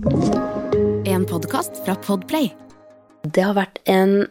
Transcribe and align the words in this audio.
En 0.00 1.26
podkast 1.28 1.76
fra 1.84 1.92
Podplay. 2.00 2.46
Det 3.20 3.42
har 3.44 3.52
vært 3.58 3.82
en 3.90 4.22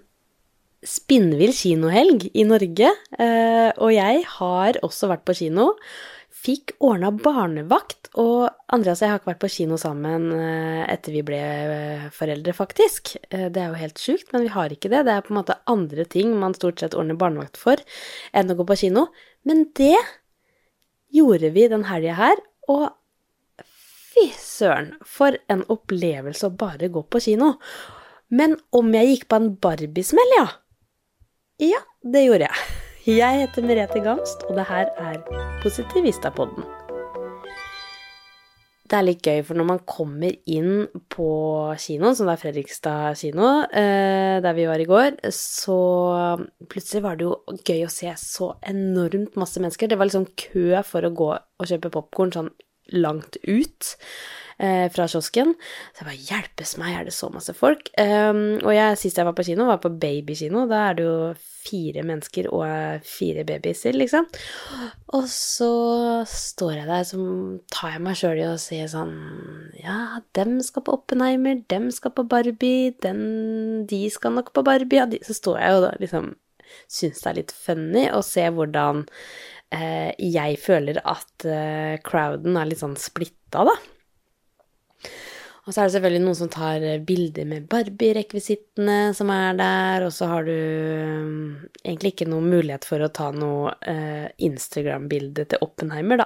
spinnvill 0.81 1.51
kinohelg 1.53 2.25
i 2.33 2.45
Norge, 2.47 2.89
eh, 3.21 3.69
og 3.77 3.91
jeg 3.93 4.23
har 4.39 4.79
også 4.81 5.11
vært 5.11 5.27
på 5.29 5.35
kino. 5.37 5.67
Fikk 6.33 6.73
ordna 6.81 7.11
barnevakt, 7.13 8.09
og 8.17 8.49
Andreas 8.73 9.03
og 9.03 9.05
jeg 9.05 9.13
har 9.13 9.21
ikke 9.21 9.29
vært 9.29 9.43
på 9.43 9.51
kino 9.59 9.77
sammen 9.77 10.31
eh, 10.33 10.89
etter 10.89 11.13
vi 11.19 11.21
ble 11.27 11.43
eh, 11.43 12.09
foreldre, 12.17 12.55
faktisk. 12.57 13.13
Det 13.29 13.61
er 13.61 13.69
jo 13.69 13.81
helt 13.83 14.01
sjukt, 14.01 14.33
men 14.33 14.47
vi 14.47 14.53
har 14.55 14.73
ikke 14.73 14.89
det. 14.89 15.03
Det 15.05 15.19
er 15.19 15.27
på 15.27 15.35
en 15.35 15.41
måte 15.43 15.59
andre 15.69 16.07
ting 16.09 16.33
man 16.41 16.57
stort 16.57 16.81
sett 16.81 16.97
ordner 16.97 17.19
barnevakt 17.19 17.61
for 17.61 17.77
enn 18.33 18.49
å 18.49 18.57
gå 18.57 18.65
på 18.65 18.79
kino. 18.87 19.11
Men 19.45 19.67
det 19.77 19.99
gjorde 21.13 21.53
vi 21.53 21.69
den 21.69 21.85
helga 21.91 22.17
her, 22.17 22.41
og 22.69 22.89
fy 24.19 24.29
søren, 24.39 24.93
for 25.05 25.37
en 25.51 25.63
opplevelse 25.71 26.47
å 26.47 26.55
bare 26.55 26.89
gå 26.91 27.03
på 27.07 27.21
kino. 27.23 27.55
Men 28.29 28.57
om 28.75 28.91
jeg 28.93 29.13
gikk 29.13 29.29
på 29.29 29.39
en 29.39 29.53
Barbie-smell, 29.61 30.35
ja? 30.37 30.47
Ja, 31.63 31.79
det 32.03 32.25
gjorde 32.25 32.49
jeg. 32.49 32.67
Jeg 33.09 33.39
heter 33.43 33.65
Merete 33.65 34.03
Gamst, 34.03 34.43
og 34.49 34.59
det 34.59 34.67
her 34.69 34.91
er 34.99 35.23
Positivistapodden. 35.63 36.67
Det 38.89 38.97
er 38.97 39.05
litt 39.05 39.25
gøy, 39.25 39.43
for 39.45 39.57
når 39.57 39.67
man 39.69 39.81
kommer 39.85 40.33
inn 40.49 40.87
på 41.13 41.29
kinoen, 41.77 42.15
som 42.17 42.25
det 42.25 42.33
er 42.33 42.41
Fredrikstad 42.41 43.19
kino, 43.21 43.49
eh, 43.69 44.39
der 44.41 44.55
vi 44.57 44.65
var 44.65 44.81
i 44.81 44.87
går, 44.89 45.19
så 45.35 45.77
plutselig 46.71 47.03
var 47.05 47.19
det 47.19 47.27
jo 47.27 47.35
gøy 47.61 47.83
å 47.85 47.91
se 47.93 48.15
så 48.17 48.55
enormt 48.65 49.37
masse 49.37 49.61
mennesker. 49.61 49.91
Det 49.91 49.99
var 49.99 50.09
liksom 50.09 50.25
kø 50.33 50.81
for 50.87 51.05
å 51.05 51.13
gå 51.13 51.29
og 51.37 51.69
kjøpe 51.69 51.93
popkorn 51.93 52.33
sånn 52.33 52.49
langt 52.95 53.37
ut 53.47 53.95
eh, 54.59 54.87
fra 54.91 55.07
kiosken. 55.09 55.55
Så 55.93 56.03
jeg 56.03 56.09
bare 56.09 56.25
Hjelpes 56.29 56.75
meg, 56.81 56.95
er 56.95 57.07
det 57.07 57.15
så 57.15 57.29
masse 57.33 57.55
folk? 57.57 57.91
Um, 57.99 58.59
og 58.63 58.73
jeg, 58.75 58.97
sist 59.01 59.19
jeg 59.19 59.27
var 59.27 59.37
på 59.37 59.45
kino, 59.47 59.69
var 59.69 59.81
på 59.83 59.93
babykino. 60.01 60.65
Da 60.69 60.89
er 60.89 60.99
det 60.99 61.07
jo 61.07 61.15
fire 61.69 62.03
mennesker 62.07 62.49
og 62.55 63.05
fire 63.07 63.45
babyer, 63.47 63.95
liksom. 63.97 64.27
Og 65.15 65.27
så 65.31 65.71
står 66.29 66.73
jeg 66.77 66.89
der, 66.89 67.07
så 67.07 67.23
tar 67.73 67.95
jeg 67.95 68.03
meg 68.05 68.19
sjøl 68.19 68.41
i 68.41 68.47
å 68.47 68.57
si 68.61 68.79
sånn 68.89 69.15
Ja, 69.79 70.21
dem 70.37 70.59
skal 70.65 70.85
på 70.85 70.95
Oppenheimer, 70.99 71.59
dem 71.71 71.89
skal 71.95 72.13
på 72.15 72.25
Barbie, 72.29 72.93
den, 73.03 73.85
de 73.89 74.05
skal 74.13 74.37
nok 74.37 74.53
på 74.55 74.63
Barbie, 74.65 75.01
ja, 75.01 75.09
de 75.09 75.21
Så 75.25 75.37
står 75.37 75.59
jeg 75.61 75.75
jo 75.75 75.83
da 75.87 75.95
liksom 76.01 76.31
Syns 76.89 77.23
det 77.23 77.29
er 77.29 77.37
litt 77.39 77.53
funny 77.55 78.03
å 78.13 78.19
se 78.25 78.43
hvordan 78.53 78.99
eh, 79.01 79.09
jeg 80.17 80.57
føler 80.63 80.97
at 81.05 81.45
eh, 81.45 81.99
crowden 82.05 82.57
er 82.57 82.69
litt 82.69 82.81
sånn 82.81 82.97
splitta, 82.99 83.67
da. 83.69 83.75
Og 85.69 85.73
så 85.75 85.83
er 85.83 85.85
det 85.85 85.93
selvfølgelig 85.93 86.23
noen 86.23 86.37
som 86.39 86.49
tar 86.49 86.83
bilder 87.05 87.45
med 87.45 87.65
Barbie-rekvisittene 87.69 89.11
som 89.13 89.29
er 89.29 89.57
der, 89.59 90.05
og 90.07 90.13
så 90.15 90.25
har 90.31 90.47
du 90.47 90.53
um, 90.55 91.59
egentlig 91.83 92.15
ikke 92.15 92.25
noen 92.25 92.47
mulighet 92.49 92.87
for 92.89 93.05
å 93.05 93.09
ta 93.13 93.27
noe 93.29 93.75
uh, 93.85 94.25
Instagram-bilde 94.41 95.45
til 95.51 95.61
Oppenheimer, 95.61 96.23
da. 96.23 96.25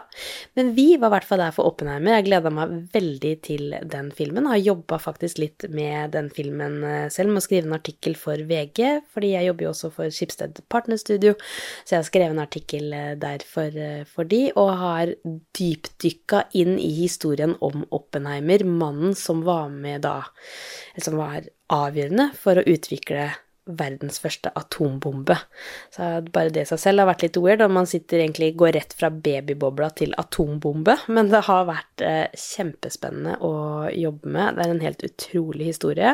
Men 0.56 0.72
vi 0.78 0.94
var 0.96 1.12
i 1.12 1.16
hvert 1.18 1.28
fall 1.28 1.44
der 1.44 1.52
for 1.58 1.68
Oppenheimer. 1.68 2.16
Jeg 2.16 2.28
gleda 2.30 2.54
meg 2.56 2.72
veldig 2.94 3.34
til 3.44 3.76
den 3.84 4.14
filmen. 4.16 4.48
Har 4.48 4.62
jobba 4.62 5.02
faktisk 5.04 5.42
litt 5.44 5.68
med 5.76 6.16
den 6.16 6.32
filmen 6.32 6.80
uh, 6.88 7.12
selv, 7.12 7.34
med 7.34 7.44
å 7.44 7.46
skrive 7.50 7.68
en 7.68 7.76
artikkel 7.76 8.16
for 8.16 8.40
VG, 8.48 8.80
fordi 9.12 9.34
jeg 9.34 9.50
jobber 9.50 9.68
jo 9.68 9.74
også 9.74 9.92
for 9.98 10.16
Skipsted 10.22 10.64
Partnerstudio, 10.72 11.36
så 11.84 11.98
jeg 11.98 12.00
har 12.00 12.08
skrevet 12.08 12.38
en 12.38 12.46
artikkel 12.46 12.98
der 13.20 13.44
for, 13.44 13.76
for 14.08 14.32
de, 14.32 14.42
og 14.56 14.72
har 14.80 15.12
dypdykka 15.60 16.46
inn 16.56 16.78
i 16.80 16.94
historien 17.02 17.58
om 17.60 17.84
Oppenheimer, 17.92 18.64
mannen 18.64 19.12
som 19.18 19.33
som 19.34 19.42
var 19.42 19.70
med 19.70 20.02
da 20.06 20.22
Som 21.02 21.18
var 21.18 21.42
avgjørende 21.74 22.30
for 22.38 22.60
å 22.60 22.68
utvikle 22.70 23.32
verdens 23.64 24.18
første 24.20 24.52
atombombe. 24.60 25.38
Så 25.94 26.08
bare 26.36 26.52
det 26.52 26.66
i 26.66 26.68
seg 26.68 26.82
selv 26.82 27.02
har 27.02 27.08
vært 27.08 27.24
litt 27.24 27.38
weird, 27.40 27.62
og 27.64 27.72
man 27.72 27.88
sitter 27.88 28.20
egentlig 28.20 28.50
går 28.60 28.74
rett 28.76 28.96
fra 28.98 29.08
babybobla 29.08 29.88
til 29.96 30.12
atombombe. 30.20 30.98
Men 31.16 31.32
det 31.32 31.46
har 31.48 31.70
vært 31.70 32.04
eh, 32.04 32.28
kjempespennende 32.36 33.38
å 33.40 33.54
jobbe 33.96 34.34
med. 34.36 34.58
Det 34.58 34.66
er 34.66 34.74
en 34.74 34.84
helt 34.84 35.06
utrolig 35.08 35.70
historie. 35.72 36.12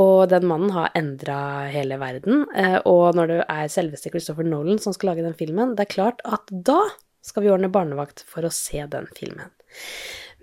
Og 0.00 0.28
den 0.32 0.46
mannen 0.50 0.74
har 0.76 0.92
endra 0.98 1.38
hele 1.72 1.98
verden. 2.02 2.44
Eh, 2.52 2.76
og 2.84 3.16
når 3.16 3.32
det 3.32 3.40
er 3.48 3.72
selveste 3.72 4.12
Christopher 4.12 4.46
Nolan 4.46 4.82
som 4.82 4.94
skal 4.94 5.14
lage 5.14 5.24
den 5.24 5.38
filmen, 5.40 5.72
det 5.78 5.88
er 5.88 5.94
klart 5.96 6.20
at 6.28 6.52
da 6.52 6.82
skal 7.24 7.46
vi 7.46 7.54
ordne 7.54 7.72
barnevakt 7.72 8.26
for 8.28 8.44
å 8.44 8.52
se 8.52 8.84
den 8.92 9.08
filmen. 9.16 9.48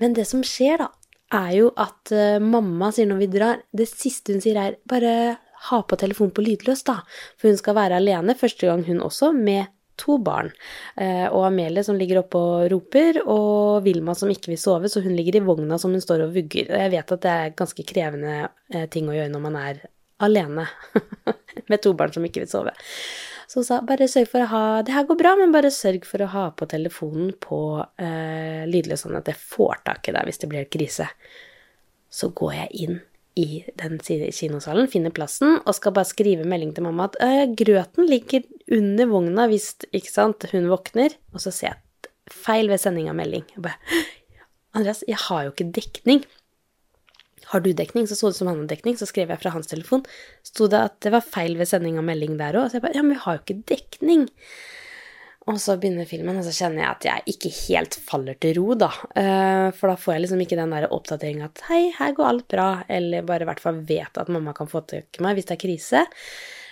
Men 0.01 0.17
det 0.17 0.25
som 0.25 0.41
skjer, 0.41 0.81
da, 0.81 0.89
er 1.35 1.51
jo 1.57 1.69
at 1.79 2.11
uh, 2.15 2.39
mamma 2.43 2.91
sier 2.93 3.09
når 3.09 3.21
vi 3.23 3.29
drar 3.31 3.61
Det 3.75 3.87
siste 3.89 4.35
hun 4.35 4.43
sier, 4.43 4.57
er 4.59 4.79
bare 4.89 5.37
ha 5.69 5.83
på 5.85 5.97
telefonen 5.99 6.33
på 6.33 6.43
lydløs, 6.45 6.83
da. 6.87 7.01
For 7.37 7.51
hun 7.51 7.59
skal 7.59 7.77
være 7.77 8.01
alene 8.01 8.37
første 8.37 8.65
gang, 8.67 8.83
hun 8.87 9.03
også, 9.05 9.29
med 9.35 9.69
to 10.01 10.17
barn. 10.23 10.49
Uh, 10.97 11.27
og 11.29 11.45
Amelie 11.51 11.83
som 11.85 11.99
ligger 11.99 12.23
oppe 12.23 12.41
og 12.41 12.67
roper, 12.73 13.21
og 13.29 13.83
Vilma 13.85 14.15
som 14.17 14.31
ikke 14.33 14.53
vil 14.53 14.61
sove, 14.61 14.89
så 14.89 15.03
hun 15.05 15.15
ligger 15.17 15.37
i 15.37 15.45
vogna 15.45 15.77
som 15.81 15.93
hun 15.93 16.03
står 16.03 16.25
og 16.25 16.35
vugger. 16.37 16.71
Og 16.71 16.85
jeg 16.85 16.93
vet 16.95 17.15
at 17.17 17.25
det 17.25 17.33
er 17.33 17.57
ganske 17.61 17.85
krevende 17.87 18.37
uh, 18.47 18.85
ting 18.93 19.09
å 19.09 19.17
gjøre 19.17 19.33
når 19.33 19.45
man 19.45 19.59
er 19.61 19.83
alene 20.21 20.67
med 21.69 21.81
to 21.81 21.93
barn 21.97 22.13
som 22.13 22.25
ikke 22.25 22.43
vil 22.43 22.51
sove. 22.51 22.73
Så 23.51 23.59
hun 23.59 23.67
sa 23.67 23.81
bare 23.83 24.07
sørg 24.07 24.29
for 24.31 24.45
å 24.45 24.47
ha 24.47 24.65
Det 24.87 24.93
her 24.95 25.03
går 25.09 25.17
bra, 25.19 25.33
men 25.35 25.51
bare 25.51 25.73
sørg 25.75 26.05
for 26.07 26.23
å 26.23 26.29
ha 26.31 26.43
på 26.55 26.67
telefonen 26.71 27.33
på 27.43 27.81
eh, 27.99 28.63
lydløs, 28.69 29.03
sånn 29.03 29.17
at 29.19 29.27
jeg 29.27 29.39
får 29.43 29.81
tak 29.89 30.07
i 30.07 30.13
deg 30.15 30.29
hvis 30.29 30.39
det 30.39 30.49
blir 30.53 30.69
krise. 30.71 31.09
Så 32.07 32.31
går 32.35 32.53
jeg 32.55 32.85
inn 32.85 33.01
i 33.39 33.61
den 33.79 33.99
kinosalen, 33.99 34.87
finner 34.91 35.11
plassen 35.15 35.57
og 35.59 35.75
skal 35.75 35.93
bare 35.95 36.07
skrive 36.07 36.47
melding 36.47 36.73
til 36.75 36.83
mamma 36.87 37.07
at 37.07 37.53
grøten 37.59 38.07
ligger 38.07 38.43
under 38.71 39.07
vogna 39.11 39.47
hvis 39.51 39.73
ikke 39.91 40.11
sant, 40.11 40.47
hun 40.51 40.71
våkner. 40.71 41.15
Og 41.35 41.43
så 41.43 41.51
ser 41.55 41.73
jeg 41.73 42.11
feil 42.31 42.71
ved 42.71 42.79
sending 42.79 43.11
av 43.11 43.19
melding. 43.19 43.43
Jeg 43.51 43.67
bare 43.67 43.79
Andreas, 44.79 45.03
jeg 45.03 45.19
har 45.27 45.43
jo 45.43 45.51
ikke 45.51 45.71
dekning. 45.75 46.23
Har 47.51 47.63
du 47.63 47.71
dekning? 47.75 48.07
Så 48.07 48.17
så 48.17 48.31
det 48.31 48.39
som 48.39 48.49
han 48.49 48.61
hadde 48.61 48.73
dekning, 48.75 48.97
så 48.99 49.07
skrev 49.09 49.31
jeg 49.31 49.41
fra 49.41 49.53
hans 49.55 49.71
telefon. 49.71 50.05
Sto 50.47 50.69
det 50.71 50.79
at 50.79 50.99
det 51.03 51.13
var 51.15 51.25
feil 51.25 51.57
ved 51.59 51.69
sending 51.69 51.97
av 51.99 52.07
melding 52.07 52.37
der 52.39 52.57
òg. 52.59 52.69
Så 52.69 52.79
jeg 52.79 52.85
bare 52.85 52.95
Ja, 52.97 53.03
men 53.03 53.17
vi 53.17 53.23
har 53.25 53.37
jo 53.37 53.43
ikke 53.45 53.63
dekning. 53.73 54.29
Og 55.49 55.57
så 55.57 55.73
begynner 55.81 56.05
filmen, 56.05 56.37
og 56.37 56.45
så 56.45 56.53
kjenner 56.53 56.83
jeg 56.83 56.91
at 56.91 57.05
jeg 57.07 57.33
ikke 57.33 57.51
helt 57.55 57.95
faller 58.05 58.37
til 58.37 58.53
ro, 58.59 58.75
da. 58.77 58.91
Eh, 59.17 59.67
for 59.73 59.89
da 59.89 59.97
får 59.97 60.13
jeg 60.13 60.23
liksom 60.25 60.43
ikke 60.45 60.59
den 60.59 60.75
der 60.75 60.85
oppdateringa 60.93 61.47
at 61.49 61.63
hei, 61.71 61.81
her 61.97 62.13
går 62.17 62.27
alt 62.29 62.47
bra, 62.53 62.67
eller 62.85 63.25
bare 63.25 63.47
i 63.47 63.49
hvert 63.49 63.63
fall 63.63 63.81
vet 63.89 64.21
at 64.21 64.29
mamma 64.29 64.53
kan 64.57 64.69
få 64.69 64.83
tak 64.85 65.17
i 65.17 65.25
meg 65.25 65.39
hvis 65.39 65.49
det 65.49 65.57
er 65.57 65.63
krise. 65.63 66.03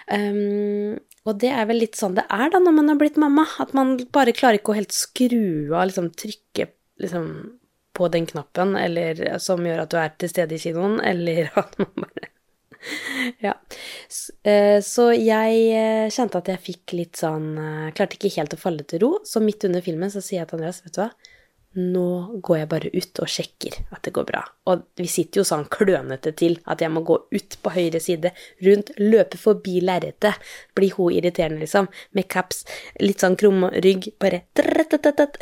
Um, 0.09 0.97
og 1.29 1.37
det 1.41 1.51
er 1.53 1.67
vel 1.69 1.83
litt 1.83 1.97
sånn 1.99 2.15
det 2.17 2.23
er 2.33 2.49
da 2.49 2.57
når 2.61 2.73
man 2.73 2.87
har 2.89 2.97
blitt 2.97 3.17
mamma, 3.21 3.45
at 3.61 3.75
man 3.77 3.97
bare 4.13 4.33
klarer 4.33 4.57
ikke 4.57 4.73
å 4.73 4.79
helt 4.79 4.95
skru 4.95 5.73
av, 5.73 5.89
liksom 5.89 6.09
trykke 6.17 6.69
liksom 7.03 7.27
på 7.99 8.09
den 8.11 8.27
knappen 8.29 8.75
eller, 8.79 9.21
som 9.43 9.63
gjør 9.65 9.83
at 9.83 9.93
du 9.93 9.97
er 10.01 10.13
til 10.17 10.31
stede 10.31 10.57
i 10.57 10.61
kinoen, 10.63 10.99
eller 11.11 11.51
at 11.59 11.79
man 11.81 11.95
bare 12.05 12.35
Ja. 13.43 13.57
Eh, 14.47 14.77
så 14.79 15.09
jeg 15.11 15.63
eh, 15.75 16.05
kjente 16.15 16.39
at 16.39 16.47
jeg 16.47 16.63
fikk 16.63 16.93
litt 16.95 17.19
sånn 17.19 17.49
eh, 17.59 17.89
Klarte 17.91 18.15
ikke 18.15 18.31
helt 18.37 18.55
å 18.55 18.59
falle 18.61 18.85
til 18.87 19.03
ro, 19.03 19.09
så 19.27 19.43
midt 19.43 19.67
under 19.67 19.83
filmen 19.83 20.11
så 20.13 20.23
sier 20.23 20.39
jeg 20.39 20.47
til 20.47 20.61
Andreas, 20.61 20.79
vet 20.85 20.95
du 20.95 21.01
hva 21.03 21.09
nå 21.77 22.39
går 22.41 22.57
jeg 22.57 22.69
bare 22.71 22.89
ut 22.93 23.19
og 23.21 23.29
sjekker 23.29 23.75
at 23.93 24.01
det 24.05 24.13
går 24.15 24.25
bra. 24.25 24.41
Og 24.69 24.81
vi 24.97 25.05
sitter 25.09 25.41
jo 25.41 25.45
sånn 25.47 25.67
klønete 25.69 26.31
til 26.37 26.57
at 26.69 26.81
jeg 26.81 26.91
må 26.93 27.03
gå 27.05 27.15
ut 27.29 27.57
på 27.61 27.73
høyre 27.73 28.01
side, 28.01 28.31
rundt, 28.65 28.91
løpe 28.97 29.37
forbi 29.37 29.79
lerretet. 29.85 30.37
Blir 30.77 30.95
hun 30.97 31.13
irriterende, 31.13 31.61
liksom, 31.63 31.89
med 32.17 32.27
caps, 32.29 32.63
litt 33.01 33.21
sånn 33.21 33.37
krum 33.39 33.67
rygg, 33.85 34.09
bare 34.21 34.43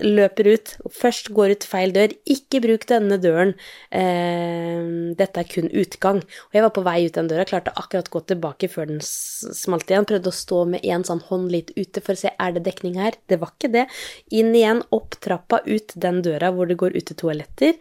løper 0.04 0.52
ut. 0.52 0.74
Først 0.94 1.32
går 1.36 1.56
ut 1.56 1.68
feil 1.68 1.96
dør. 1.96 2.16
Ikke 2.28 2.62
bruk 2.64 2.88
denne 2.90 3.20
døren. 3.24 3.56
Dette 3.92 5.44
er 5.44 5.50
kun 5.52 5.72
utgang. 5.72 6.22
Og 6.50 6.60
jeg 6.60 6.66
var 6.66 6.76
på 6.76 6.86
vei 6.88 6.98
ut 7.08 7.18
den 7.18 7.32
døra, 7.32 7.48
klarte 7.48 7.76
akkurat 7.76 8.12
å 8.12 8.16
gå 8.18 8.24
tilbake 8.34 8.72
før 8.72 8.92
den 8.92 9.04
smalt 9.04 9.92
igjen. 9.92 10.08
Prøvde 10.08 10.32
å 10.32 10.40
stå 10.40 10.64
med 10.76 10.86
en 10.88 11.08
sånn 11.08 11.24
hånd 11.28 11.52
litt 11.54 11.74
ute 11.80 12.04
for 12.04 12.16
å 12.16 12.22
se 12.24 12.34
er 12.36 12.56
det 12.56 12.66
dekning 12.68 13.00
her. 13.00 13.20
Det 13.32 13.40
var 13.42 13.56
ikke 13.56 13.74
det. 13.74 13.88
Inn 14.36 14.54
igjen, 14.56 14.84
opp 14.96 15.20
trappa, 15.24 15.64
ut 15.68 15.96
den 15.96 16.17
døra 16.26 16.52
hvor 16.56 16.70
det 16.70 16.80
går 16.80 16.98
ut 16.98 17.08
til 17.10 17.20
toaletter. 17.20 17.80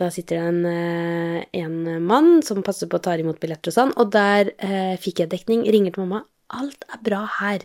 Da 0.00 0.08
sitter 0.10 0.40
det 0.40 0.46
en, 0.50 0.62
eh, 0.66 1.42
en, 1.60 1.76
mann 2.02 2.40
som 2.42 2.64
passer 2.66 2.90
på 2.90 2.98
å 2.98 3.04
ta 3.04 3.14
imot 3.14 3.38
billetter 3.42 3.70
og 3.70 3.76
sånn, 3.76 3.92
og 3.94 4.10
der 4.14 4.50
eh, 4.58 4.94
fikk 4.98 5.22
jeg 5.22 5.30
dekning. 5.34 5.66
Ringer 5.70 5.94
til 5.94 6.06
mamma. 6.06 6.24
Alt 6.54 6.86
er 6.92 7.02
bra 7.06 7.22
her. 7.38 7.62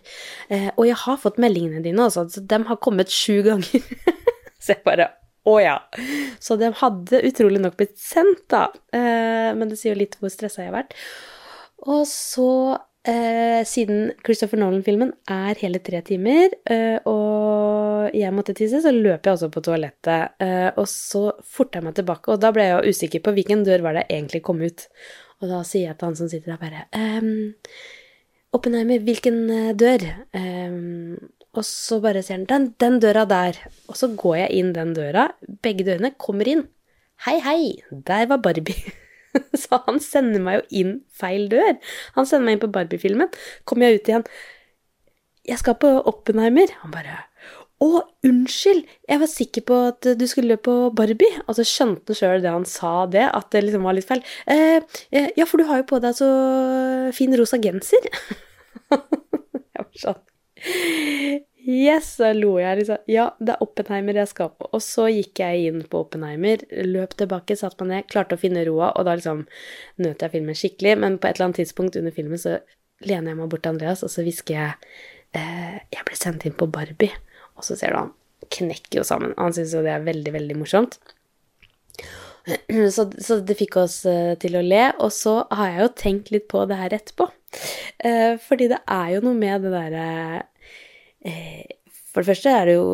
Eh, 0.50 0.70
og 0.76 0.86
jeg 0.88 1.00
har 1.02 1.18
fått 1.22 1.42
meldingene 1.42 1.82
dine 1.86 2.06
også, 2.06 2.28
så 2.30 2.46
de 2.46 2.62
har 2.70 2.82
kommet 2.86 3.10
sju 3.14 3.42
ganger. 3.48 3.82
så 4.62 4.76
jeg 4.76 4.86
bare 4.86 5.10
å 5.50 5.56
ja. 5.62 5.78
Så 6.44 6.58
de 6.60 6.70
hadde 6.82 7.24
utrolig 7.26 7.62
nok 7.64 7.78
blitt 7.80 7.98
sendt, 8.02 8.46
da. 8.52 8.68
Eh, 8.94 9.50
men 9.58 9.72
det 9.72 9.80
sier 9.80 9.96
jo 9.96 10.02
litt 10.04 10.18
hvor 10.20 10.32
stressa 10.34 10.64
jeg 10.64 10.72
har 10.72 10.82
vært. 10.82 10.96
Og 11.88 12.04
så 12.10 12.78
eh, 13.10 13.62
siden 13.68 14.12
Christopher 14.26 14.60
Nolan-filmen 14.62 15.12
er 15.32 15.60
hele 15.62 15.82
tre 15.84 16.02
timer, 16.06 16.54
eh, 16.70 16.98
og 17.10 18.14
jeg 18.16 18.34
måtte 18.36 18.56
tisse, 18.58 18.82
så 18.84 18.94
løp 18.94 19.26
jeg 19.26 19.36
også 19.36 19.50
på 19.54 19.64
toalettet. 19.66 20.36
Eh, 20.44 20.70
og 20.76 20.86
så 20.92 21.30
forta 21.44 21.80
jeg 21.80 21.88
meg 21.88 21.98
tilbake, 21.98 22.32
og 22.32 22.44
da 22.44 22.54
ble 22.56 22.68
jeg 22.68 22.76
jo 22.78 22.94
usikker 22.94 23.26
på 23.26 23.34
hvilken 23.38 23.66
dør 23.68 23.86
var 23.86 23.98
det 23.98 24.06
jeg 24.06 24.20
egentlig 24.20 24.44
kom 24.46 24.62
ut. 24.62 24.86
Og 25.40 25.52
da 25.52 25.64
sier 25.68 25.90
jeg 25.90 25.98
til 26.00 26.10
han 26.10 26.20
som 26.20 26.30
sitter 26.32 26.54
der, 26.54 26.62
bare 26.62 26.86
ehm, 26.96 27.52
Oppenheimer, 28.56 29.04
hvilken 29.06 29.44
eh, 29.54 29.74
dør? 29.78 30.06
Ehm, 30.38 31.20
og 31.54 31.66
så 31.66 32.00
bare 32.04 32.24
sier 32.26 32.40
han 32.40 32.48
den, 32.50 32.72
den 32.82 32.98
døra 33.04 33.26
der. 33.30 33.60
Og 33.90 33.98
så 34.00 34.10
går 34.18 34.44
jeg 34.44 34.62
inn 34.62 34.74
den 34.76 34.96
døra. 34.98 35.30
Begge 35.64 35.86
dørene 35.88 36.14
kommer 36.18 36.50
inn. 36.50 36.66
Hei, 37.26 37.38
hei, 37.44 37.62
der 38.08 38.30
var 38.32 38.42
Barbie. 38.42 38.96
Så 39.62 39.82
han 39.86 40.00
sender 40.04 40.44
meg 40.44 40.60
jo 40.60 40.82
inn 40.82 40.94
feil 41.14 41.48
dør. 41.52 41.78
Han 42.18 42.30
sender 42.30 42.48
meg 42.48 42.58
inn 42.58 42.64
på 42.64 42.72
Barbie-filmen. 42.76 43.32
Kommer 43.70 43.90
jeg 43.90 44.00
ut 44.00 44.12
igjen 44.12 44.30
Jeg 45.50 45.62
skal 45.62 45.78
på 45.82 45.92
Oppenheimer. 46.10 46.72
Han 46.84 46.94
bare 46.94 47.26
Å, 47.80 47.90
unnskyld! 48.28 48.84
Jeg 49.08 49.22
var 49.22 49.32
sikker 49.32 49.64
på 49.70 49.76
at 49.88 50.10
du 50.20 50.26
skulle 50.28 50.60
på 50.60 50.78
Barbie. 50.96 51.44
Og 51.48 51.60
så 51.60 51.68
skjønte 51.68 52.12
han 52.12 52.20
sjøl 52.22 52.44
det 52.44 52.56
han 52.56 52.68
sa 52.68 52.94
det, 53.12 53.28
at 53.28 53.52
det 53.56 53.64
liksom 53.68 53.88
var 53.88 53.96
litt 53.96 54.10
feil. 54.10 54.24
Eh, 54.52 54.82
eh, 55.16 55.30
ja, 55.40 55.48
for 55.48 55.62
du 55.62 55.70
har 55.70 55.84
jo 55.84 55.88
på 55.94 56.02
deg 56.04 56.18
så 56.20 56.30
fin 57.16 57.36
rosa 57.40 57.62
genser. 57.64 58.10
jeg 58.92 59.80
var 59.80 59.94
sånn 60.04 60.26
Yes, 61.70 62.16
så 62.18 62.32
lo 62.34 62.56
jeg 62.58 62.80
liksom. 62.80 63.04
Ja, 63.12 63.28
det 63.38 63.54
er 63.54 63.62
Oppenheimer 63.62 64.18
jeg 64.18 64.32
skal 64.32 64.50
på. 64.58 64.70
Og 64.74 64.82
så 64.82 65.06
gikk 65.12 65.42
jeg 65.44 65.68
inn 65.70 65.84
på 65.90 66.02
Oppenheimer, 66.02 66.64
løp 66.88 67.14
tilbake, 67.20 67.58
satte 67.60 67.86
meg 67.86 67.92
ned, 67.92 68.08
klarte 68.10 68.38
å 68.38 68.42
finne 68.42 68.64
roa, 68.66 68.90
og 68.98 69.06
da 69.06 69.14
liksom 69.20 69.44
nøt 70.02 70.26
jeg 70.26 70.34
filmen 70.34 70.58
skikkelig. 70.58 70.96
Men 71.04 71.20
på 71.22 71.30
et 71.30 71.38
eller 71.38 71.50
annet 71.50 71.62
tidspunkt 71.62 72.00
under 72.00 72.16
filmen 72.16 72.42
så 72.42 72.58
lener 73.06 73.34
jeg 73.34 73.42
meg 73.42 73.52
bort 73.52 73.64
til 73.68 73.76
Andreas, 73.76 74.02
og 74.06 74.10
så 74.10 74.26
hvisker 74.26 74.58
jeg 74.58 74.96
eh, 75.38 75.78
Jeg 75.94 76.08
ble 76.08 76.18
sendt 76.18 76.48
inn 76.50 76.58
på 76.58 76.70
Barbie. 76.74 77.14
Og 77.60 77.68
så 77.68 77.78
ser 77.78 77.94
du 77.94 78.02
han 78.02 78.16
knekker 78.50 79.02
jo 79.02 79.06
sammen. 79.06 79.36
Han 79.38 79.54
syns 79.54 79.76
jo 79.76 79.86
det 79.86 79.94
er 79.94 80.06
veldig, 80.08 80.34
veldig 80.40 80.58
morsomt. 80.58 80.98
Så, 82.96 83.04
så, 83.22 83.36
det 83.46 83.60
fikk 83.60 83.76
oss 83.78 84.00
uh, 84.10 84.32
til 84.42 84.56
å 84.58 84.64
le. 84.66 84.88
Og 85.06 85.12
så 85.14 85.36
har 85.54 85.68
jeg 85.70 85.82
jo 85.84 85.90
tenkt 86.00 86.32
litt 86.34 86.48
på 86.50 86.64
det 86.66 86.80
her 86.80 86.96
etterpå. 86.96 87.28
Eh, 88.00 88.40
fordi 88.42 88.70
det 88.72 88.80
er 88.90 89.12
jo 89.14 89.20
noe 89.28 89.38
med 89.38 89.68
det 89.68 89.74
derre 89.74 90.08
uh, 90.40 90.59
For 91.24 92.22
det 92.22 92.30
første 92.30 92.54
er 92.56 92.70
det 92.70 92.76
jo 92.78 92.90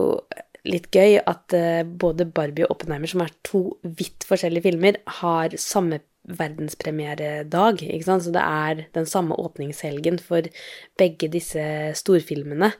litt 0.65 0.87
gøy 0.93 1.19
at 1.21 1.53
både 2.01 2.25
Barbie 2.25 2.65
og 2.65 2.73
Oppenheimer, 2.75 3.09
som 3.09 3.21
er 3.21 3.33
to 3.45 3.61
vidt 3.85 4.25
forskjellige 4.25 4.65
filmer, 4.65 4.97
har 5.21 5.53
samme 5.61 6.01
verdenspremieredag, 6.25 7.83
ikke 7.85 8.07
sant, 8.07 8.25
så 8.25 8.33
det 8.33 8.43
er 8.43 8.81
den 8.97 9.07
samme 9.09 9.37
åpningshelgen 9.39 10.17
for 10.23 10.47
begge 10.99 11.29
disse 11.31 11.63
storfilmene. 11.99 12.71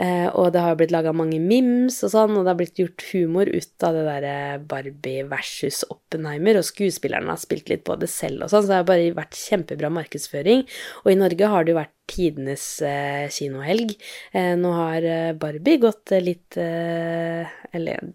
Eh, 0.00 0.28
og 0.28 0.52
det 0.54 0.64
har 0.64 0.76
blitt 0.78 0.94
laga 0.94 1.14
mange 1.16 1.40
mims 1.42 2.00
og 2.06 2.12
sånn, 2.14 2.36
og 2.36 2.44
det 2.44 2.52
har 2.52 2.60
blitt 2.60 2.82
gjort 2.82 3.06
humor 3.12 3.50
ut 3.50 3.86
av 3.86 3.96
det 3.96 4.04
derre 4.08 4.34
Barbie 4.70 5.24
versus 5.30 5.82
Oppenheimer, 5.88 6.60
og 6.60 6.68
skuespillerne 6.68 7.32
har 7.32 7.40
spilt 7.40 7.72
litt 7.72 7.86
på 7.88 7.96
det 8.00 8.10
selv 8.12 8.46
og 8.46 8.52
sånn, 8.52 8.66
så 8.66 8.72
det 8.72 8.80
har 8.82 8.90
bare 8.90 9.16
vært 9.16 9.38
kjempebra 9.38 9.92
markedsføring. 10.00 10.66
Og 11.04 11.12
i 11.14 11.18
Norge 11.18 11.50
har 11.54 11.64
det 11.64 11.74
jo 11.74 11.80
vært 11.80 11.96
tidenes 12.10 12.66
eh, 12.84 13.26
kinohelg. 13.32 13.96
Eh, 14.36 14.54
nå 14.60 14.76
har 14.76 15.06
eh, 15.06 15.32
Barbie 15.38 15.80
gått 15.82 16.12
litt 16.24 16.56
eh, 16.58 17.46
Eller 17.76 18.10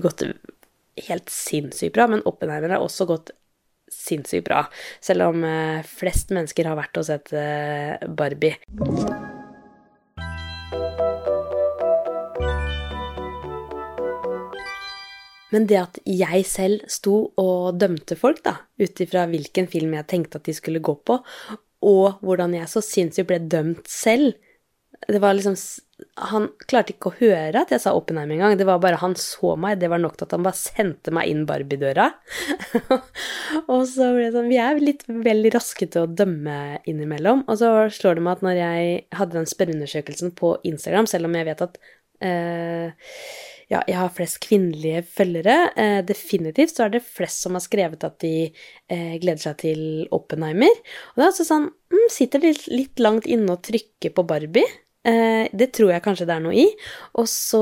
gått 0.00 0.22
helt 1.08 1.30
sinnssykt 1.32 1.94
bra, 1.96 2.06
men 2.10 2.22
Oppenheimer 2.28 2.76
har 2.76 2.84
også 2.84 3.06
gått 3.10 3.34
sinnssykt 3.94 4.48
bra. 4.48 4.64
Selv 5.04 5.30
om 5.30 5.44
eh, 5.48 5.84
flest 5.86 6.34
mennesker 6.34 6.68
har 6.70 6.78
vært 6.78 7.00
og 7.00 7.08
sett 7.08 7.32
eh, 7.36 7.96
Barbie. 8.08 8.58
Men 15.54 15.68
det 15.70 15.78
at 15.78 16.00
jeg 16.08 16.46
selv 16.50 16.86
sto 16.90 17.18
og 17.38 17.76
dømte 17.78 18.16
folk, 18.18 18.42
da, 18.42 18.56
ut 18.80 19.02
ifra 19.04 19.28
hvilken 19.30 19.68
film 19.70 19.94
jeg 19.94 20.08
tenkte 20.10 20.40
at 20.40 20.48
de 20.48 20.54
skulle 20.56 20.82
gå 20.82 20.96
på, 21.06 21.20
og 21.84 22.24
hvordan 22.24 22.56
jeg 22.56 22.70
så 22.72 22.82
sinnssykt 22.82 23.28
ble 23.30 23.38
dømt 23.38 23.86
selv, 23.90 24.34
det 25.06 25.20
var 25.22 25.36
liksom 25.36 25.54
Han 26.30 26.48
klarte 26.66 26.94
ikke 26.94 27.12
å 27.12 27.16
høre 27.20 27.60
at 27.60 27.70
jeg 27.70 27.82
sa 27.84 27.92
Oppenheim 27.94 28.32
engang. 28.34 28.56
Det 28.58 28.66
var 28.66 28.80
bare 28.82 28.98
han 28.98 29.14
så 29.18 29.54
meg. 29.60 29.78
Det 29.78 29.90
var 29.92 30.02
nok 30.02 30.16
til 30.18 30.26
at 30.26 30.34
han 30.34 30.46
bare 30.46 30.58
sendte 30.58 31.14
meg 31.14 31.30
inn 31.30 31.44
Barbie-døra. 31.46 32.08
og 33.72 33.84
så 33.90 34.10
ble 34.16 34.26
det 34.26 34.34
sånn 34.34 34.50
Vi 34.50 34.58
er 34.58 34.82
litt 34.82 35.06
veldig 35.06 35.54
raske 35.54 35.86
til 35.86 36.06
å 36.06 36.10
dømme 36.22 36.58
innimellom. 36.90 37.44
Og 37.46 37.60
så 37.62 37.72
slår 37.94 38.18
det 38.18 38.26
meg 38.26 38.38
at 38.38 38.46
når 38.48 38.60
jeg 38.60 39.00
hadde 39.20 39.38
den 39.38 39.50
spørreundersøkelsen 39.54 40.34
på 40.38 40.56
Instagram, 40.66 41.10
selv 41.10 41.30
om 41.30 41.38
jeg 41.38 41.50
vet 41.52 41.66
at 41.68 41.82
eh, 42.24 43.10
ja, 43.70 43.80
jeg 43.88 43.96
har 43.96 44.12
flest 44.14 44.40
kvinnelige 44.44 45.02
følgere. 45.14 45.56
Eh, 45.80 46.00
definitivt 46.06 46.76
så 46.76 46.86
er 46.86 46.94
det 46.96 47.04
flest 47.06 47.46
som 47.46 47.56
har 47.56 47.64
skrevet 47.64 48.04
at 48.06 48.18
de 48.24 48.36
eh, 48.50 49.14
gleder 49.22 49.42
seg 49.46 49.60
til 49.62 49.82
Oppenheimer. 50.14 50.74
Og 51.14 51.20
det 51.20 51.26
er 51.26 51.30
altså 51.30 51.48
sånn 51.48 51.70
mm, 51.70 52.06
Sitter 52.12 52.42
litt, 52.42 52.66
litt 52.68 53.00
langt 53.00 53.28
inne 53.30 53.54
og 53.54 53.62
trykker 53.64 54.12
på 54.14 54.26
Barbie. 54.28 54.66
Eh, 55.04 55.50
det 55.52 55.66
tror 55.76 55.90
jeg 55.92 56.00
kanskje 56.04 56.24
det 56.28 56.32
er 56.32 56.44
noe 56.44 56.56
i. 56.56 56.64
Og 57.20 57.26
så 57.28 57.60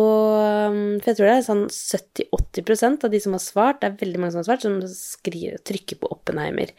um, 0.70 1.00
For 1.02 1.10
jeg 1.10 1.18
tror 1.18 1.28
det 1.28 1.32
er 1.34 1.46
sånn 1.46 1.64
70-80% 1.66 3.06
av 3.08 3.10
de 3.14 3.20
som 3.24 3.34
har 3.34 3.42
svart, 3.42 3.80
det 3.82 3.88
er 3.88 3.96
veldig 4.04 4.20
mange 4.22 4.34
som 4.34 4.42
har 4.42 4.46
svart, 4.46 4.66
som 4.66 4.76
skriver, 4.86 5.58
trykker 5.66 5.98
på 5.98 6.10
Oppenheimer. 6.14 6.70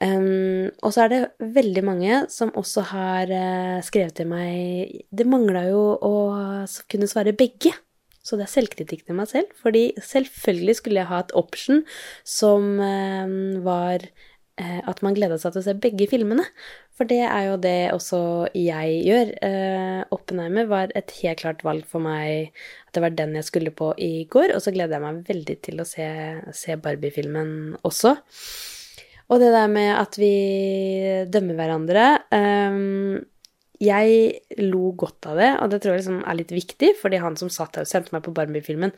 Um, 0.00 0.70
og 0.80 0.94
så 0.94 1.04
er 1.04 1.12
det 1.12 1.50
veldig 1.58 1.84
mange 1.84 2.22
som 2.32 2.54
også 2.56 2.86
har 2.94 3.34
uh, 3.34 3.84
skrevet 3.84 4.16
til 4.16 4.30
meg 4.30 5.04
Det 5.12 5.28
mangla 5.28 5.66
jo 5.68 5.84
å 6.00 6.14
kunne 6.88 7.10
svare 7.10 7.36
begge. 7.36 7.74
Så 8.24 8.36
det 8.36 8.44
er 8.44 8.56
selvkritikk 8.56 9.06
til 9.06 9.16
meg 9.16 9.28
selv, 9.30 9.52
fordi 9.60 9.90
selvfølgelig 10.04 10.80
skulle 10.80 11.00
jeg 11.00 11.08
ha 11.12 11.20
et 11.22 11.36
option 11.36 11.84
som 12.28 12.74
uh, 12.80 13.60
var 13.64 14.08
at 14.58 15.02
man 15.06 15.14
gleda 15.14 15.38
seg 15.38 15.54
til 15.54 15.62
å 15.62 15.66
se 15.66 15.74
begge 15.78 16.08
filmene. 16.10 16.44
For 16.98 17.08
det 17.08 17.20
er 17.26 17.44
jo 17.46 17.58
det 17.62 17.90
også 17.94 18.20
jeg 18.58 18.96
gjør. 19.06 19.30
Eh, 19.46 20.00
Oppenheimer 20.14 20.66
var 20.70 20.94
et 20.98 21.14
helt 21.20 21.42
klart 21.42 21.62
valg 21.66 21.86
for 21.86 22.02
meg 22.02 22.50
at 22.88 22.96
det 22.96 23.04
var 23.04 23.14
den 23.14 23.36
jeg 23.38 23.46
skulle 23.46 23.74
på 23.74 23.92
i 24.02 24.26
går, 24.30 24.56
og 24.56 24.64
så 24.64 24.74
gleder 24.74 24.98
jeg 24.98 25.04
meg 25.04 25.22
veldig 25.28 25.56
til 25.68 25.82
å 25.82 25.86
se, 25.86 26.08
se 26.56 26.78
Barbie-filmen 26.82 27.78
også. 27.86 28.16
Og 29.28 29.42
det 29.42 29.52
der 29.52 29.70
med 29.70 29.92
at 29.94 30.16
vi 30.18 30.32
dømmer 31.28 31.58
hverandre 31.58 32.04
eh, 32.32 32.78
Jeg 33.84 34.62
lo 34.64 34.94
godt 34.98 35.28
av 35.30 35.38
det, 35.38 35.50
og 35.62 35.70
det 35.70 35.82
tror 35.84 35.94
jeg 35.94 36.02
liksom 36.02 36.22
er 36.24 36.38
litt 36.40 36.54
viktig, 36.56 36.94
fordi 36.98 37.20
han 37.22 37.38
som 37.38 37.52
satt 37.52 37.78
her 37.78 37.86
og 37.86 37.90
sendte 37.90 38.16
meg 38.16 38.24
på 38.26 38.34
Barbie-filmen, 38.34 38.96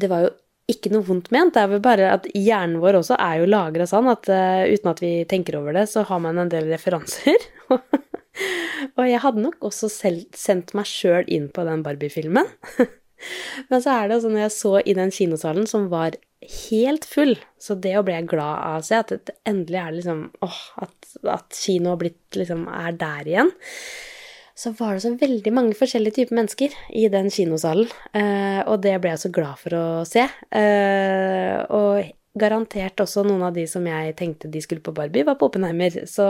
det 0.00 0.08
var 0.08 0.24
jo 0.24 0.30
ikke 0.70 0.92
noe 0.92 1.06
vondt 1.06 1.30
ment. 1.34 1.54
Det 1.54 1.62
er 1.62 1.72
vel 1.72 1.82
bare 1.84 2.12
at 2.14 2.28
hjernen 2.36 2.80
vår 2.82 3.00
også 3.00 3.18
er 3.20 3.40
jo 3.40 3.50
lagra 3.50 3.86
sånn 3.88 4.10
at 4.12 4.30
uh, 4.30 4.62
uten 4.70 4.92
at 4.92 5.02
vi 5.02 5.12
tenker 5.30 5.58
over 5.60 5.76
det, 5.76 5.86
så 5.90 6.04
har 6.08 6.22
man 6.22 6.40
en 6.40 6.52
del 6.52 6.70
referanser. 6.70 7.36
og 8.96 9.04
jeg 9.06 9.22
hadde 9.24 9.44
nok 9.44 9.70
også 9.70 9.90
selv 9.92 10.24
sendt 10.36 10.74
meg 10.78 10.88
sjøl 10.88 11.28
inn 11.28 11.50
på 11.52 11.66
den 11.68 11.84
Barbie-filmen. 11.86 12.48
Men 13.68 13.82
så 13.84 13.92
er 13.92 14.08
det 14.08 14.16
altså 14.16 14.30
når 14.32 14.46
jeg 14.46 14.56
så 14.56 14.74
i 14.80 14.96
den 14.96 15.10
kinosalen 15.12 15.66
som 15.68 15.90
var 15.92 16.16
helt 16.70 17.04
full, 17.04 17.34
så 17.60 17.76
det 17.76 17.98
å 17.98 18.04
bli 18.06 18.16
glad 18.30 18.62
av 18.64 18.78
å 18.78 18.86
se 18.86 18.96
at 18.96 19.12
det 19.12 19.36
endelig 19.48 19.80
er 19.82 19.96
liksom 19.98 20.22
åh, 20.46 20.62
at, 20.86 21.10
at 21.28 21.58
kino 21.58 21.98
blitt, 22.00 22.22
liksom, 22.32 22.64
er 22.72 22.96
der 22.96 23.28
igjen 23.28 23.52
så 24.60 24.72
var 24.76 24.94
det 24.94 25.04
så 25.04 25.14
veldig 25.16 25.52
mange 25.56 25.76
forskjellige 25.78 26.18
typer 26.18 26.36
mennesker 26.36 26.74
i 27.00 27.06
den 27.12 27.30
kinosalen. 27.32 27.88
Eh, 28.12 28.60
og 28.68 28.82
det 28.84 28.98
ble 29.00 29.14
jeg 29.14 29.22
så 29.22 29.32
glad 29.32 29.60
for 29.60 29.76
å 29.78 29.84
se. 30.08 30.26
Eh, 30.52 31.56
og 31.72 32.10
garantert 32.40 33.00
også 33.00 33.24
noen 33.26 33.46
av 33.48 33.56
de 33.56 33.64
som 33.70 33.86
jeg 33.88 34.16
tenkte 34.18 34.50
de 34.52 34.60
skulle 34.62 34.84
på 34.84 34.94
Barbie, 34.96 35.24
var 35.24 35.38
på 35.40 35.48
Oppenheimer. 35.48 36.02
Så 36.10 36.26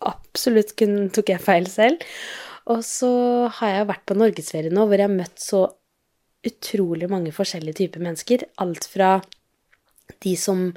absolutt 0.00 0.72
tok 0.78 1.34
jeg 1.34 1.44
feil 1.44 1.68
selv. 1.70 2.04
Og 2.72 2.80
så 2.84 3.10
har 3.60 3.74
jeg 3.74 3.90
vært 3.90 4.06
på 4.08 4.16
norgesferie 4.16 4.72
nå, 4.72 4.86
hvor 4.86 5.00
jeg 5.00 5.08
har 5.08 5.18
møtt 5.18 5.40
så 5.42 5.66
utrolig 6.48 7.08
mange 7.10 7.34
forskjellige 7.34 7.82
typer 7.82 8.04
mennesker. 8.04 8.46
Alt 8.64 8.88
fra 8.88 9.18
de 10.24 10.32
som 10.40 10.70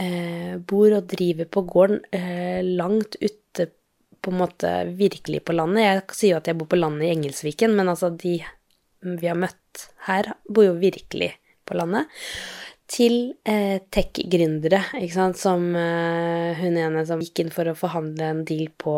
eh, 0.00 0.56
bor 0.56 0.96
og 0.96 1.08
driver 1.10 1.48
på 1.52 1.64
gården 1.68 2.00
eh, 2.16 2.64
langt 2.64 3.18
ute 3.20 3.39
på 4.20 4.32
en 4.32 4.40
måte 4.42 4.70
virkelig 4.98 5.42
på 5.46 5.56
landet. 5.56 5.84
Jeg 5.84 6.16
sier 6.16 6.34
jo 6.34 6.40
at 6.40 6.50
jeg 6.50 6.58
bor 6.60 6.70
på 6.70 6.78
landet 6.80 7.06
i 7.08 7.12
Engelsviken, 7.14 7.76
men 7.76 7.92
altså 7.92 8.12
de 8.12 8.38
vi 9.00 9.30
har 9.30 9.38
møtt 9.38 9.86
her, 10.08 10.34
bor 10.48 10.66
jo 10.66 10.74
virkelig 10.80 11.32
på 11.68 11.76
landet. 11.78 12.10
Til 12.90 13.36
eh, 13.48 13.78
tech-gründere, 13.94 14.82
ikke 14.98 15.14
sant, 15.14 15.38
som 15.40 15.70
eh, 15.78 16.58
hun 16.58 16.76
ene 16.80 17.04
som 17.08 17.22
gikk 17.22 17.44
inn 17.44 17.52
for 17.54 17.70
å 17.70 17.78
forhandle 17.78 18.32
en 18.34 18.42
deal 18.48 18.66
på 18.82 18.96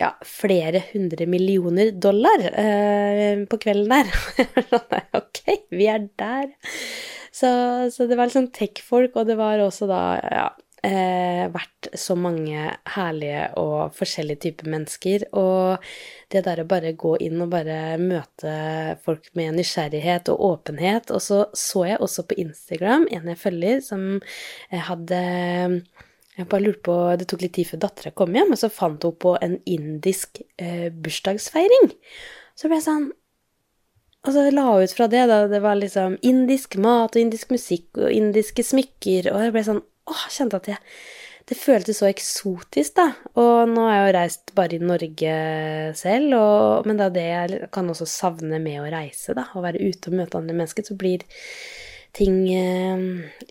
ja, 0.00 0.14
flere 0.24 0.80
hundre 0.94 1.26
millioner 1.28 1.92
dollar 1.92 2.46
eh, 2.48 3.44
på 3.50 3.60
kvelden 3.60 3.92
der. 3.92 4.56
ok, 5.20 5.42
vi 5.76 5.90
er 5.92 6.08
der. 6.18 6.48
Så, 7.30 7.50
så 7.92 8.08
det 8.08 8.16
var 8.18 8.32
sånn 8.32 8.50
tech-folk, 8.56 9.14
og 9.20 9.28
det 9.28 9.36
var 9.38 9.60
også 9.62 9.86
da 9.90 10.02
ja, 10.24 10.48
eh, 10.86 11.46
vært 11.52 11.90
så 11.98 12.16
mange 12.18 12.66
herlige 12.94 13.46
og 13.60 13.94
forskjellige 13.96 14.42
typer 14.46 14.70
mennesker. 14.74 15.26
Og 15.36 15.86
det 16.32 16.44
der 16.46 16.62
å 16.62 16.68
bare 16.70 16.92
gå 16.98 17.16
inn 17.24 17.40
og 17.44 17.52
bare 17.54 17.96
møte 18.02 18.54
folk 19.04 19.30
med 19.38 19.58
nysgjerrighet 19.58 20.30
og 20.32 20.44
åpenhet. 20.50 21.10
Og 21.14 21.24
så 21.24 21.42
så 21.56 21.86
jeg 21.88 22.02
også 22.02 22.28
på 22.30 22.38
Instagram 22.44 23.08
en 23.10 23.32
jeg 23.32 23.42
følger, 23.42 23.82
som 23.84 24.06
hadde 24.70 25.24
jeg 26.40 26.48
bare 26.48 26.64
lurte 26.64 26.84
på, 26.86 26.96
Det 27.18 27.28
tok 27.28 27.44
litt 27.44 27.56
tid 27.58 27.68
før 27.68 27.82
dattera 27.86 28.12
kom 28.16 28.34
hjem, 28.36 28.54
og 28.54 28.60
så 28.60 28.70
fant 28.72 29.02
hun 29.04 29.16
på 29.20 29.36
en 29.44 29.58
indisk 29.68 30.40
eh, 30.56 30.88
bursdagsfeiring. 30.88 31.90
Så 32.56 32.68
ble 32.68 32.80
jeg 32.80 32.88
sånn 32.88 33.10
Og 34.26 34.34
så 34.34 34.42
la 34.52 34.66
hun 34.68 34.84
ut 34.84 34.92
fra 34.92 35.06
det, 35.08 35.22
da. 35.30 35.46
Det 35.48 35.62
var 35.64 35.78
liksom 35.80 36.18
indisk 36.20 36.76
mat 36.76 37.16
og 37.16 37.20
indisk 37.22 37.52
musikk 37.54 37.96
og 37.96 38.12
indiske 38.12 38.64
smykker, 38.68 39.30
og 39.32 39.46
jeg 39.46 39.54
ble 39.54 39.62
sånn 39.64 39.84
Åh, 40.10 40.26
kjente 40.34 40.60
at 40.60 40.70
jeg 40.72 40.80
Det 41.50 41.56
føltes 41.58 41.98
så 41.98 42.06
eksotisk, 42.06 42.94
da. 42.98 43.08
Og 43.40 43.70
nå 43.70 43.86
har 43.88 43.96
jeg 43.96 44.02
jo 44.04 44.16
reist 44.18 44.52
bare 44.54 44.76
i 44.76 44.82
Norge 44.84 45.32
selv, 45.98 46.34
og, 46.36 46.86
men 46.86 47.00
det 47.00 47.06
er 47.06 47.14
det 47.16 47.24
jeg 47.26 47.70
kan 47.74 47.90
også 47.90 48.06
savne 48.06 48.60
med 48.62 48.78
å 48.82 48.90
reise, 48.92 49.34
da. 49.34 49.48
Å 49.56 49.64
være 49.64 49.82
ute 49.82 50.12
og 50.12 50.20
møte 50.20 50.38
andre 50.38 50.54
mennesker. 50.60 50.86
Så 50.86 50.94
blir 51.00 51.24
ting 52.14 52.44
eh, 52.54 53.02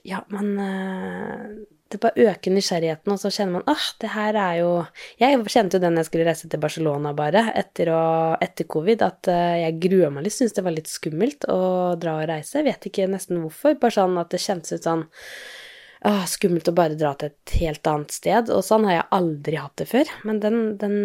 Ja, 0.07 0.21
man 0.31 0.55
eh, 0.63 1.43
det 1.89 1.97
bare 2.03 2.27
øker 2.29 2.53
nysgjerrigheten, 2.53 3.11
og 3.13 3.17
så 3.17 3.31
kjenner 3.33 3.57
man 3.57 3.71
ah, 3.71 3.85
det 4.01 4.11
her 4.13 4.37
er 4.37 4.57
jo 4.59 4.73
Jeg 5.17 5.39
kjente 5.49 5.77
jo 5.77 5.81
den 5.81 5.97
jeg 5.97 6.05
skulle 6.05 6.27
reise 6.27 6.49
til 6.49 6.61
Barcelona, 6.61 7.13
bare, 7.17 7.47
etter, 7.57 7.89
å, 7.95 8.03
etter 8.41 8.67
covid, 8.69 9.01
at 9.05 9.29
uh, 9.31 9.55
jeg 9.57 9.79
grua 9.81 10.11
meg 10.13 10.27
litt. 10.27 10.35
Syntes 10.35 10.53
det 10.59 10.65
var 10.67 10.75
litt 10.75 10.91
skummelt 10.91 11.47
å 11.49 11.61
dra 11.99 12.19
og 12.21 12.29
reise. 12.29 12.59
Jeg 12.59 12.67
vet 12.69 12.85
ikke 12.91 13.09
nesten 13.09 13.41
hvorfor. 13.41 13.79
Bare 13.81 13.97
sånn 13.97 14.21
at 14.21 14.29
det 14.35 14.43
kjentes 14.43 14.77
ut 14.77 14.85
sånn 14.85 15.07
ah, 16.07 16.23
skummelt 16.29 16.69
å 16.71 16.75
bare 16.75 16.97
dra 16.99 17.11
til 17.19 17.31
et 17.31 17.53
helt 17.59 17.89
annet 17.89 18.13
sted. 18.15 18.51
Og 18.53 18.63
sånn 18.65 18.85
har 18.87 18.95
jeg 18.95 19.07
aldri 19.17 19.59
hatt 19.59 19.75
det 19.81 19.89
før. 19.89 20.13
Men 20.27 20.39
den, 20.43 20.59
den 20.79 20.95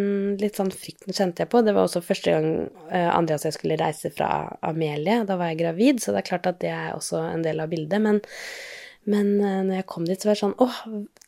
litt 0.41 0.61
sånn 0.61 0.73
frykten 0.75 1.17
kjente 1.17 1.45
jeg 1.45 1.53
på. 1.53 1.65
Det 1.67 1.75
var 1.75 1.89
også 1.89 2.05
første 2.05 2.35
gang 2.35 2.49
uh, 2.93 3.11
Andreas 3.15 3.45
og 3.45 3.51
jeg 3.51 3.59
skulle 3.59 3.81
reise 3.81 4.13
fra 4.15 4.31
Amelie. 4.67 5.23
Da 5.29 5.39
var 5.41 5.53
jeg 5.53 5.63
gravid, 5.65 6.03
så 6.03 6.15
det 6.15 6.23
er 6.23 6.31
klart 6.31 6.49
at 6.51 6.63
det 6.63 6.73
er 6.75 6.95
også 6.95 7.23
en 7.33 7.45
del 7.47 7.63
av 7.65 7.73
bildet. 7.73 8.01
men 8.05 8.23
men 9.05 9.35
uh, 9.37 9.61
når 9.67 9.83
jeg 9.83 9.89
kom 9.91 10.07
dit, 10.09 10.17
så 10.17 10.31
var 10.31 10.37
det 10.37 10.41
sånn 10.41 10.55
Åh, 10.65 10.77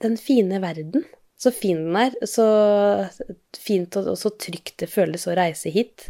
den 0.00 0.14
fine 0.16 0.60
verden. 0.62 1.04
Så 1.36 1.50
fin 1.52 1.82
den 1.84 1.98
er. 2.00 2.14
Så 2.24 2.46
fint 3.60 3.98
og, 4.00 4.14
så 4.16 4.32
trygt 4.40 4.78
det 4.80 4.88
føles 4.88 5.26
å 5.28 5.34
reise 5.36 5.68
hit, 5.74 6.06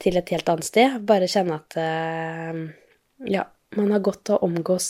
til 0.00 0.16
et 0.16 0.32
helt 0.32 0.48
annet 0.48 0.64
sted. 0.70 0.96
Bare 1.04 1.28
kjenne 1.28 1.58
at 1.60 1.76
uh, 1.76 2.62
ja, 3.28 3.44
man 3.76 3.92
har 3.92 4.04
godt 4.04 4.32
å 4.32 4.40
omgås 4.46 4.88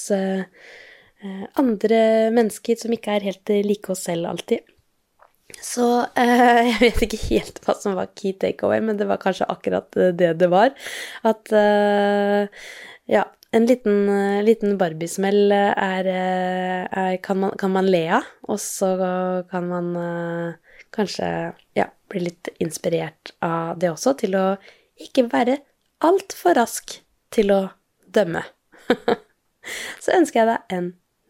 andre 1.60 1.98
mennesker 2.34 2.78
som 2.80 2.94
ikke 2.94 3.16
er 3.16 3.26
helt 3.28 3.52
like 3.66 3.92
oss 3.92 4.06
selv 4.08 4.30
alltid. 4.30 4.64
Så 5.62 5.86
eh, 6.18 6.62
jeg 6.70 6.78
vet 6.80 7.04
ikke 7.06 7.20
helt 7.28 7.60
hva 7.64 7.76
som 7.78 7.98
var 7.98 8.10
key 8.18 8.34
takeaway, 8.38 8.80
men 8.84 8.98
det 8.98 9.08
var 9.10 9.20
kanskje 9.22 9.48
akkurat 9.52 9.90
det 10.18 10.34
det 10.40 10.50
var. 10.52 10.72
At 11.28 11.52
eh, 11.54 12.64
ja, 13.10 13.26
en 13.52 13.66
liten, 13.66 14.08
eh, 14.08 14.42
liten 14.44 14.78
Barbie-smell 14.78 15.52
er, 15.52 16.06
eh, 16.06 16.86
er 16.88 17.16
kan, 17.22 17.38
man, 17.38 17.56
kan, 17.58 17.72
man, 17.74 17.90
le 17.90 18.06
av, 18.18 18.28
og 18.48 18.60
så 18.60 18.94
kan 19.50 19.68
man 19.68 19.90
eh, 19.96 20.78
kanskje 20.94 21.28
ja, 21.76 21.90
bli 22.08 22.24
litt 22.28 22.48
inspirert 22.64 23.34
av 23.44 23.76
det 23.78 23.92
også, 23.92 24.16
til 24.24 24.38
å 24.38 24.46
ikke 24.96 25.28
være 25.32 25.58
altfor 26.00 26.56
rask 26.56 26.96
til 27.32 27.52
å 27.52 27.60
dømme. 28.08 28.42
så 30.02 30.16
ønsker 30.16 30.42
jeg 30.42 30.50
deg 30.54 30.76
en 30.78 30.90